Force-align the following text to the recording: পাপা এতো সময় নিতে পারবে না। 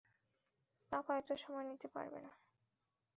পাপা 0.91 1.11
এতো 1.17 1.33
সময় 1.37 1.65
নিতে 1.65 1.87
পারবে 1.87 2.19
না। 2.19 2.31